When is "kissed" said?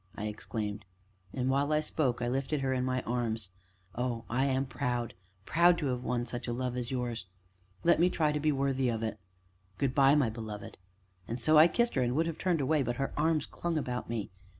11.67-11.93